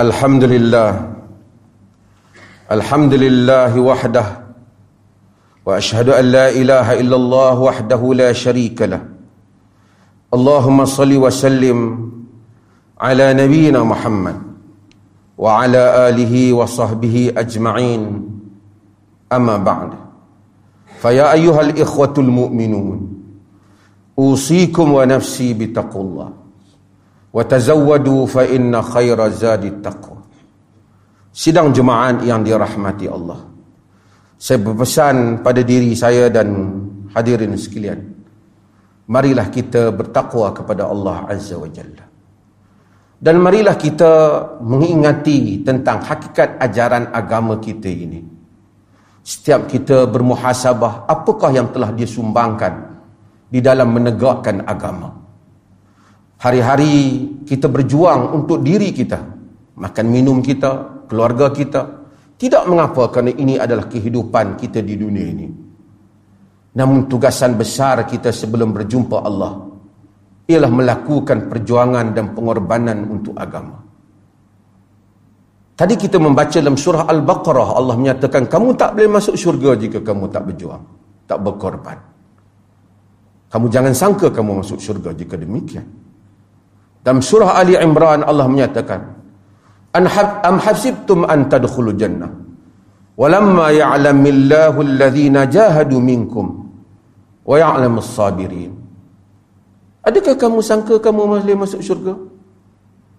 الحمد 0.00 0.44
لله. 0.44 1.12
الحمد 2.70 3.14
لله 3.14 3.80
وحده. 3.80 4.47
واشهد 5.67 6.09
ان 6.09 6.25
لا 6.25 6.49
اله 6.49 6.99
الا 6.99 7.15
الله 7.15 7.59
وحده 7.59 8.13
لا 8.13 8.33
شريك 8.33 8.81
له 8.81 9.05
اللهم 10.33 10.85
صل 10.85 11.17
وسلم 11.17 12.11
على 12.99 13.33
نبينا 13.33 13.83
محمد 13.83 14.41
وعلى 15.37 16.09
اله 16.09 16.53
وصحبه 16.53 17.33
اجمعين 17.37 18.29
اما 19.33 19.57
بعد 19.57 19.89
فيا 21.01 21.31
ايها 21.31 21.61
الاخوه 21.61 22.13
المؤمنون 22.17 23.13
اوصيكم 24.19 24.93
ونفسي 24.93 25.53
بتقوى 25.53 26.01
الله 26.03 26.43
Watazawwadu 27.33 28.27
fa 28.27 28.45
inna 28.45 28.81
khaira 28.81 29.29
zadi 29.29 29.71
taqwa. 29.81 30.21
Sidang 31.33 31.73
jemaah 31.73 32.21
yang 32.21 32.45
dirahmati 32.45 33.09
Allah. 33.09 33.41
saya 34.38 34.62
berpesan 34.62 35.42
pada 35.42 35.66
diri 35.66 35.98
saya 35.98 36.30
dan 36.30 36.78
hadirin 37.10 37.58
sekalian. 37.58 37.98
Marilah 39.10 39.50
kita 39.50 39.90
bertakwa 39.90 40.54
kepada 40.54 40.86
Allah 40.86 41.26
Azza 41.26 41.58
wa 41.58 41.66
Jalla. 41.66 42.06
Dan 43.18 43.42
marilah 43.42 43.74
kita 43.74 44.12
mengingati 44.62 45.66
tentang 45.66 46.06
hakikat 46.06 46.54
ajaran 46.62 47.10
agama 47.10 47.58
kita 47.58 47.90
ini. 47.90 48.22
Setiap 49.26 49.66
kita 49.66 50.06
bermuhasabah 50.06 51.10
apakah 51.10 51.50
yang 51.50 51.74
telah 51.74 51.90
disumbangkan 51.90 52.94
di 53.50 53.58
dalam 53.58 53.90
menegakkan 53.90 54.62
agama. 54.62 55.18
Hari-hari 56.38 57.26
kita 57.42 57.66
berjuang 57.66 58.38
untuk 58.38 58.62
diri 58.62 58.94
kita. 58.94 59.18
Makan 59.74 60.06
minum 60.06 60.38
kita, 60.38 61.02
keluarga 61.10 61.50
kita. 61.50 61.97
Tidak 62.38 62.62
mengapa 62.70 63.10
kerana 63.10 63.34
ini 63.34 63.58
adalah 63.58 63.90
kehidupan 63.90 64.54
kita 64.54 64.78
di 64.78 64.94
dunia 64.94 65.26
ini. 65.26 65.48
Namun 66.78 67.10
tugasan 67.10 67.58
besar 67.58 68.06
kita 68.06 68.30
sebelum 68.30 68.70
berjumpa 68.70 69.18
Allah 69.18 69.66
ialah 70.46 70.70
melakukan 70.70 71.50
perjuangan 71.50 72.14
dan 72.14 72.38
pengorbanan 72.38 73.10
untuk 73.10 73.34
agama. 73.34 73.82
Tadi 75.74 75.94
kita 75.98 76.22
membaca 76.22 76.54
dalam 76.54 76.78
surah 76.78 77.10
Al-Baqarah 77.10 77.68
Allah 77.74 77.94
menyatakan 77.98 78.46
kamu 78.46 78.78
tak 78.78 78.94
boleh 78.94 79.10
masuk 79.18 79.34
syurga 79.34 79.74
jika 79.74 79.98
kamu 79.98 80.30
tak 80.30 80.46
berjuang, 80.46 80.82
tak 81.26 81.38
berkorban. 81.42 81.98
Kamu 83.50 83.66
jangan 83.66 83.94
sangka 83.94 84.30
kamu 84.30 84.62
masuk 84.62 84.78
syurga 84.78 85.10
jika 85.10 85.34
demikian. 85.34 85.86
Dalam 87.02 87.18
surah 87.18 87.58
Ali 87.58 87.74
Imran 87.74 88.22
Allah 88.22 88.46
menyatakan 88.46 89.17
Am 89.96 90.56
hasibtum 90.60 91.24
an 91.24 91.48
tadkhulu 91.48 91.96
jannah 91.96 92.28
walamma 93.18 93.72
ya'lamillahu 93.72 94.78
alladhina 94.84 95.48
jahadu 95.48 95.98
minkum 95.98 96.68
wa 97.42 97.56
ya'lamus 97.56 98.12
sabirin 98.14 98.78
Adakah 100.08 100.40
kamu 100.40 100.64
sangka 100.64 100.96
kamu 101.04 101.20
boleh 101.28 101.52
masuk 101.52 101.84
syurga? 101.84 102.16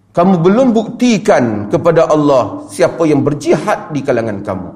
Kamu 0.10 0.41
belum 0.41 0.73
buktikan 0.73 1.69
kepada 1.69 2.10
Allah 2.10 2.65
siapa 2.65 3.05
yang 3.05 3.21
berjihad 3.21 3.93
di 3.93 4.01
kalangan 4.01 4.41
kamu 4.41 4.69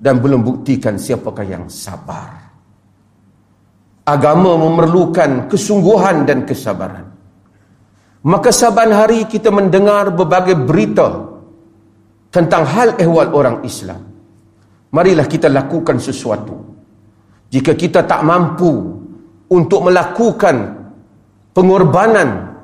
dan 0.00 0.16
belum 0.16 0.40
buktikan 0.40 0.96
siapakah 0.96 1.44
yang 1.44 1.64
sabar. 1.68 2.40
Agama 4.08 4.56
memerlukan 4.56 5.50
kesungguhan 5.52 6.24
dan 6.24 6.48
kesabaran. 6.48 7.15
Maka 8.26 8.50
saban 8.50 8.90
hari 8.90 9.30
kita 9.30 9.54
mendengar 9.54 10.10
berbagai 10.10 10.58
berita 10.58 11.30
tentang 12.34 12.66
hal 12.66 12.98
ehwal 12.98 13.30
orang 13.30 13.62
Islam. 13.62 14.02
Marilah 14.90 15.30
kita 15.30 15.46
lakukan 15.46 16.02
sesuatu. 16.02 16.58
Jika 17.54 17.78
kita 17.78 18.02
tak 18.02 18.26
mampu 18.26 18.98
untuk 19.46 19.86
melakukan 19.86 20.74
pengorbanan, 21.54 22.58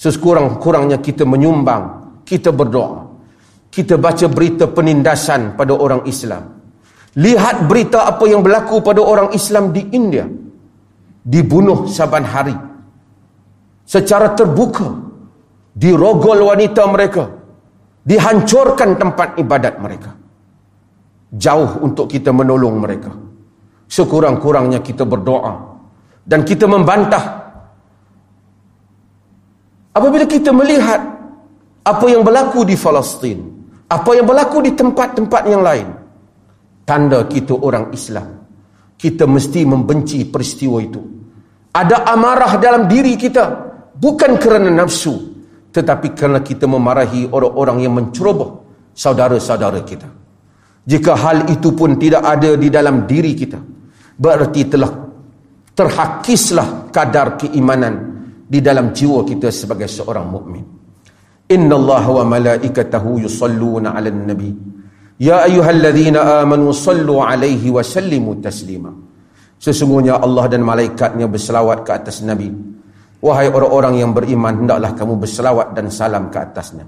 sekurang-kurangnya 0.00 1.04
kita 1.04 1.28
menyumbang, 1.28 2.24
kita 2.24 2.48
berdoa. 2.48 3.04
Kita 3.68 4.00
baca 4.00 4.26
berita 4.32 4.64
penindasan 4.64 5.60
pada 5.60 5.76
orang 5.76 6.08
Islam. 6.08 6.56
Lihat 7.20 7.68
berita 7.68 8.08
apa 8.08 8.24
yang 8.24 8.40
berlaku 8.40 8.80
pada 8.80 9.04
orang 9.04 9.36
Islam 9.36 9.76
di 9.76 9.92
India. 9.92 10.24
Dibunuh 11.20 11.84
saban 11.84 12.24
hari 12.24 12.71
secara 13.92 14.32
terbuka 14.32 14.88
dirogol 15.76 16.48
wanita 16.48 16.88
mereka 16.88 17.28
dihancurkan 18.08 18.96
tempat 18.96 19.36
ibadat 19.36 19.76
mereka. 19.76 20.10
Jauh 21.32 21.80
untuk 21.84 22.08
kita 22.08 22.32
menolong 22.32 22.76
mereka. 22.80 23.12
Sekurang-kurangnya 23.88 24.80
kita 24.80 25.04
berdoa 25.04 25.76
dan 26.24 26.40
kita 26.44 26.64
membantah. 26.64 27.24
Apabila 29.92 30.24
kita 30.24 30.56
melihat 30.56 31.00
apa 31.84 32.06
yang 32.08 32.24
berlaku 32.24 32.64
di 32.64 32.80
Palestin 32.80 33.44
apa 33.92 34.16
yang 34.16 34.24
berlaku 34.24 34.64
di 34.64 34.72
tempat-tempat 34.72 35.42
yang 35.44 35.60
lain 35.60 35.88
tanda 36.88 37.28
kita 37.28 37.52
orang 37.52 37.92
Islam 37.92 38.40
kita 38.96 39.26
mesti 39.26 39.66
membenci 39.66 40.22
peristiwa 40.30 40.78
itu. 40.78 41.02
Ada 41.74 42.06
amarah 42.06 42.54
dalam 42.62 42.86
diri 42.86 43.18
kita 43.18 43.61
bukan 44.02 44.34
kerana 44.42 44.66
nafsu 44.74 45.14
tetapi 45.70 46.18
kerana 46.18 46.42
kita 46.42 46.66
memarahi 46.66 47.30
orang-orang 47.30 47.86
yang 47.86 47.94
menceroboh 47.94 48.66
saudara-saudara 48.90 49.86
kita 49.86 50.10
jika 50.82 51.14
hal 51.14 51.46
itu 51.46 51.70
pun 51.78 51.94
tidak 51.94 52.26
ada 52.26 52.58
di 52.58 52.66
dalam 52.66 53.06
diri 53.06 53.32
kita 53.38 53.62
berarti 54.18 54.60
telah 54.66 54.90
terhakislah 55.72 56.92
kadar 56.92 57.40
keimanan 57.40 58.12
di 58.52 58.60
dalam 58.60 58.92
jiwa 58.92 59.24
kita 59.24 59.48
sebagai 59.48 59.88
seorang 59.88 60.28
mukmin. 60.28 60.64
Inna 61.48 61.74
Allah 61.76 62.04
wa 62.04 62.24
malaikatahu 62.36 63.24
yusalluna 63.24 63.96
ala 63.96 64.12
nabi. 64.12 64.52
Ya 65.16 65.48
ayuhalladzina 65.48 66.44
amanu 66.44 66.76
sallu 66.76 67.24
alaihi 67.24 67.72
wa 67.72 67.80
sallimu 67.80 68.44
taslima. 68.44 68.92
Sesungguhnya 69.56 70.20
Allah 70.20 70.50
dan 70.52 70.66
malaikatnya 70.66 71.30
berselawat 71.30 71.86
ke 71.86 71.90
atas 71.94 72.18
Nabi. 72.26 72.50
Wahai 73.22 73.46
orang-orang 73.46 74.02
yang 74.02 74.10
beriman, 74.10 74.66
hendaklah 74.66 74.98
kamu 74.98 75.14
berselawat 75.22 75.78
dan 75.78 75.86
salam 75.94 76.26
ke 76.26 76.42
atasnya. 76.42 76.82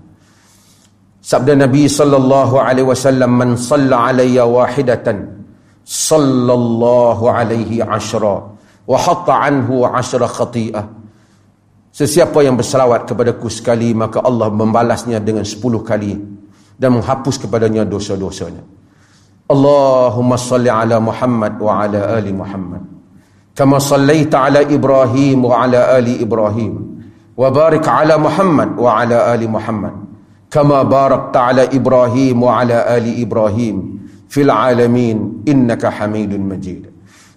Sabda 1.23 1.55
Nabi 1.55 1.87
sallallahu 1.87 2.59
alaihi 2.59 2.91
wasallam, 2.91 3.31
"Man 3.39 3.51
salla 3.55 4.11
alayya 4.11 4.43
wahidatan, 4.43 5.31
sallallahu 5.85 7.29
alaihi 7.29 7.85
ashra 7.85 8.51
wa 8.85 8.97
hatta 8.97 9.47
anhu 9.47 9.85
ashra 9.85 10.25
khati'ah. 10.25 10.85
Sesiapa 11.95 12.43
yang 12.43 12.59
berselawat 12.59 13.07
kepadaku 13.07 13.47
sekali 13.47 13.95
maka 13.95 14.19
Allah 14.19 14.51
membalasnya 14.51 15.23
dengan 15.23 15.47
sepuluh 15.47 15.87
kali 15.87 16.19
dan 16.75 16.99
menghapus 16.99 17.39
kepadanya 17.47 17.87
dosa-dosanya. 17.87 18.65
Allahumma 19.47 20.41
salli 20.41 20.73
ala 20.73 20.99
Muhammad 20.99 21.55
wa 21.61 21.85
ala 21.85 22.19
ali 22.19 22.33
Muhammad 22.33 22.94
كما 23.57 23.79
صليت 23.79 24.35
على 24.35 24.75
إبراهيم 24.75 25.45
وعلى 25.45 25.99
آل 25.99 26.21
إبراهيم 26.21 27.01
وبارك 27.37 27.89
على 27.89 28.17
محمد 28.19 28.79
وعلى 28.79 29.35
آل 29.35 29.51
محمد 29.51 29.93
كما 30.51 30.83
باركت 30.83 31.37
على 31.37 31.63
إبراهيم 31.77 32.43
وعلى 32.43 32.97
آل 32.97 33.21
إبراهيم 33.23 33.77
في 34.29 34.43
العالمين 34.43 35.43
إنك 35.49 35.87
حميد 35.87 36.35
مجيد. 36.41 36.87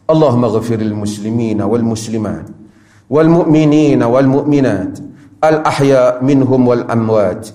اللهم 0.09 0.43
اغفر 0.45 0.79
المسلمين 0.79 1.61
والمسلمات 1.61 2.45
والمؤمنين 3.09 4.03
والمؤمنات 4.03 4.99
الأحياء 5.43 6.23
منهم 6.23 6.67
والأموات 6.67 7.47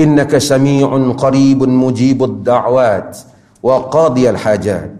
إنك 0.00 0.38
سميع 0.38 0.88
قريب 1.18 1.62
مجيب 1.62 2.24
الدعوات 2.24 3.18
وقاضي 3.62 4.30
الحاجات 4.30 4.99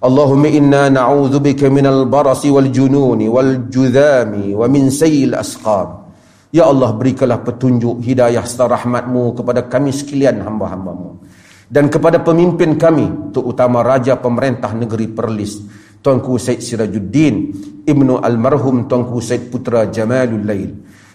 اللهم 0.00 0.44
إنا 0.44 0.92
نعوذ 0.92 1.40
بك 1.40 1.72
من 1.72 1.86
البرص 1.88 2.42
والجنون 2.46 3.20
والجذام 3.28 4.32
ومن 4.52 4.82
سيء 4.92 5.32
الأسقام 5.32 5.88
Ya 6.54 6.64
Allah 6.64 6.94
berikanlah 6.94 7.42
petunjuk 7.42 8.00
hidayah 8.00 8.40
serta 8.46 8.70
rahmatmu 8.80 9.34
kepada 9.36 9.66
kami 9.66 9.92
sekalian 9.92 10.40
hamba-hambamu 10.40 11.20
dan 11.66 11.90
kepada 11.90 12.22
pemimpin 12.22 12.78
kami 12.78 13.34
terutama 13.34 13.82
raja 13.82 14.14
pemerintah 14.16 14.70
negeri 14.72 15.10
Perlis 15.10 15.66
Tuanku 15.98 16.38
Said 16.38 16.62
Sirajuddin 16.62 17.34
Ibnu 17.82 18.22
Almarhum 18.22 18.86
Tuanku 18.86 19.18
Said 19.18 19.50
Putra 19.50 19.90
Jamalul 19.90 20.46
Lail 20.46 20.70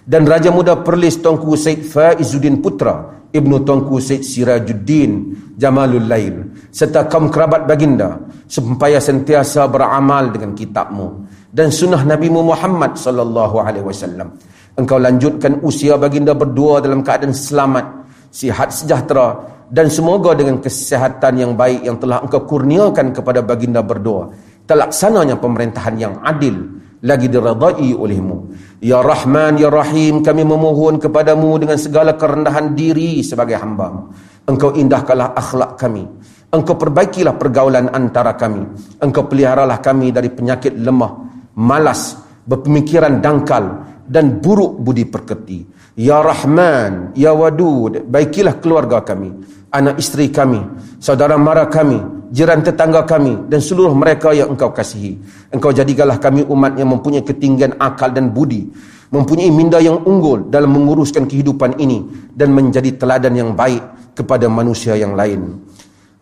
dan 0.07 0.23
Raja 0.23 0.55
Muda 0.55 0.87
Perlis 0.87 1.19
Tuanku 1.19 1.59
Said 1.59 1.83
Faizuddin 1.83 2.62
Putra 2.62 3.27
Ibnu 3.35 3.66
Tuanku 3.66 3.99
Said 3.99 4.23
Sirajuddin 4.23 5.35
Jamalul 5.59 6.07
Lail 6.07 6.71
serta 6.71 7.11
kaum 7.11 7.27
kerabat 7.27 7.66
baginda 7.66 8.23
supaya 8.47 9.03
sentiasa 9.03 9.66
beramal 9.66 10.31
dengan 10.31 10.55
kitabmu 10.55 11.27
dan 11.51 11.75
sunnah 11.75 12.07
Nabi 12.07 12.31
Muhammad 12.31 12.95
sallallahu 12.95 13.59
alaihi 13.59 13.85
wasallam. 13.85 14.38
Engkau 14.77 15.01
lanjutkan 15.01 15.59
usia 15.64 15.97
baginda 15.97 16.37
berdua 16.37 16.85
dalam 16.85 17.01
keadaan 17.01 17.33
selamat 17.33 18.07
sihat 18.29 18.71
sejahtera 18.71 19.40
dan 19.73 19.90
semoga 19.90 20.37
dengan 20.37 20.61
kesihatan 20.62 21.35
yang 21.40 21.53
baik 21.59 21.83
yang 21.83 21.97
telah 21.99 22.23
engkau 22.23 22.45
kurniakan 22.47 23.11
kepada 23.11 23.40
baginda 23.42 23.83
berdoa 23.83 24.31
terlaksananya 24.69 25.40
pemerintahan 25.40 25.95
yang 25.97 26.14
adil 26.23 26.86
lagi 27.04 27.28
diradai 27.28 27.92
olehmu. 27.92 28.52
Ya 28.80 29.00
rahman 29.00 29.61
ya 29.61 29.68
rahim 29.72 30.24
kami 30.24 30.44
memohon 30.44 31.00
kepadamu 31.00 31.61
dengan 31.61 31.76
segala 31.76 32.16
kerendahan 32.16 32.76
diri 32.76 33.20
sebagai 33.24 33.56
hamba 33.59 34.09
engkau 34.46 34.72
indahkanlah 34.72 35.35
akhlak 35.37 35.76
kami. 35.76 36.06
Engkau 36.54 36.78
perbaikilah 36.78 37.35
pergaulan 37.37 37.90
antara 37.90 38.38
kami. 38.38 38.62
Engkau 39.02 39.26
peliharalah 39.26 39.82
kami 39.82 40.14
dari 40.14 40.30
penyakit 40.30 40.78
lemah 40.78 41.12
malas 41.59 42.16
berpemikiran 42.46 43.18
dangkal 43.18 43.82
dan 44.06 44.38
buruk 44.38 44.78
budi 44.80 45.04
perketi. 45.04 45.66
Ya 45.96 46.22
rahman 46.22 47.16
ya 47.18 47.35
wadud 47.35 48.06
baikilah 48.06 48.61
keluarga 48.62 49.02
kami 49.02 49.56
anak 49.76 50.00
isteri 50.00 50.32
kami, 50.32 50.62
saudara 50.96 51.37
mara 51.37 51.68
kami, 51.68 52.00
jiran 52.30 52.62
tetangga 52.62 53.06
kami 53.06 53.46
dan 53.46 53.62
seluruh 53.62 53.94
mereka 53.94 54.34
yang 54.34 54.54
engkau 54.54 54.70
kasihi. 54.72 55.18
Engkau 55.52 55.70
jadikanlah 55.70 56.18
kami 56.18 56.42
umat 56.46 56.74
yang 56.78 56.90
mempunyai 56.90 57.22
ketinggian 57.22 57.78
akal 57.78 58.10
dan 58.10 58.34
budi, 58.34 58.66
mempunyai 59.10 59.50
minda 59.52 59.78
yang 59.78 60.02
unggul 60.02 60.50
dalam 60.50 60.74
menguruskan 60.74 61.26
kehidupan 61.30 61.78
ini 61.78 62.02
dan 62.34 62.50
menjadi 62.50 62.94
teladan 62.98 63.34
yang 63.34 63.50
baik 63.54 63.82
kepada 64.16 64.50
manusia 64.50 64.96
yang 64.98 65.14
lain. 65.14 65.60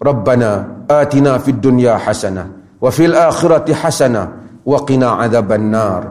Rabbana 0.00 0.84
atina 0.90 1.38
fid 1.40 1.62
dunya 1.62 1.96
hasanah 1.96 2.78
wa 2.82 2.90
fil 2.90 3.14
akhirati 3.14 3.72
hasanah 3.72 4.26
wa 4.66 4.78
qina 4.84 5.22
adzaban 5.22 5.70
nar. 5.72 6.02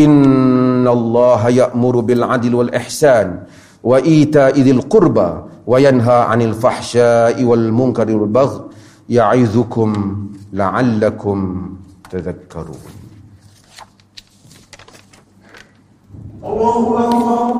Innallaha 0.00 1.52
ya'muru 1.52 2.00
bil 2.00 2.24
'adli 2.24 2.54
wal 2.56 2.72
ihsan 2.72 3.44
wa 3.84 4.00
ita'i 4.00 4.64
dzil 4.64 4.88
qurba 4.88 5.60
wa 5.60 5.76
yanha 5.76 6.30
'anil 6.32 6.56
fahsya'i 6.56 7.44
wal 7.44 7.68
munkari 7.68 8.16
wal 8.16 8.30
baghi 8.30 8.79
يعظكم 9.10 9.90
لعلكم 10.52 11.38
تذكرون. 12.10 12.82
الله 16.44 16.76
أكبر. 17.08 17.50